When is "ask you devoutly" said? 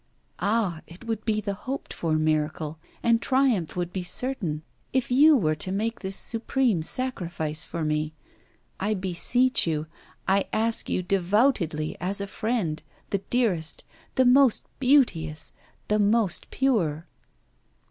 10.51-11.95